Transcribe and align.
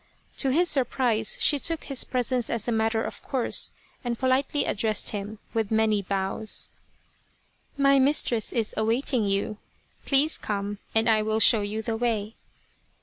To 0.37 0.49
his 0.51 0.67
surprise 0.67 1.37
she 1.39 1.59
took 1.59 1.83
his 1.83 2.03
presence 2.03 2.49
as 2.49 2.67
a 2.67 2.71
matter 2.71 3.03
of 3.03 3.21
course, 3.21 3.71
and 4.03 4.17
politely 4.17 4.65
ad 4.65 4.77
dressed 4.77 5.09
him, 5.11 5.37
with 5.53 5.69
many 5.69 6.01
bows:" 6.01 6.69
My 7.87 7.99
mistress 7.99 8.51
is 8.51 8.73
awaiting 8.75 9.25
you. 9.25 9.59
Please 10.07 10.39
come 10.39 10.79
and 10.95 11.07
I 11.07 11.21
will 11.21 11.39
show 11.39 11.61
you 11.61 11.83
the 11.83 11.97
way." 11.97 12.33